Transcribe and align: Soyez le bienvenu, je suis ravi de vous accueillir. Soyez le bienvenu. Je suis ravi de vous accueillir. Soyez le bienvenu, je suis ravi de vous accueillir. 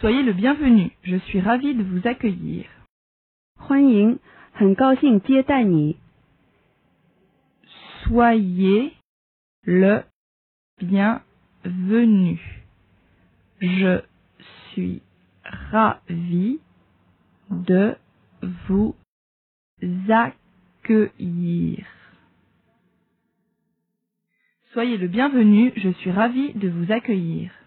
Soyez 0.00 0.22
le 0.22 0.32
bienvenu, 0.32 0.92
je 1.02 1.16
suis 1.16 1.40
ravi 1.40 1.74
de 1.74 1.82
vous 1.82 2.06
accueillir. 2.06 2.66
Soyez 8.04 8.92
le 9.64 10.04
bienvenu. 10.80 12.38
Je 13.60 14.00
suis 14.70 15.02
ravi 15.42 16.60
de 17.50 17.96
vous 18.42 18.94
accueillir. 20.08 21.84
Soyez 24.72 24.96
le 24.96 25.08
bienvenu, 25.08 25.72
je 25.76 25.88
suis 25.90 26.12
ravi 26.12 26.54
de 26.54 26.68
vous 26.68 26.92
accueillir. 26.92 27.57